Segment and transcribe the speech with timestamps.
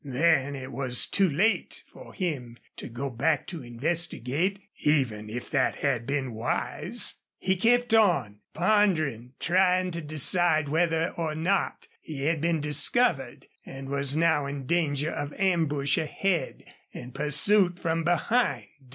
[0.03, 5.75] Then it was too late for him to go back to investigate, even if that
[5.75, 7.17] had been wise.
[7.37, 13.89] He kept on, pondering, trying to decide whether or not he had been discovered and
[13.89, 18.65] was now in danger of ambush ahead and pursuit from behind.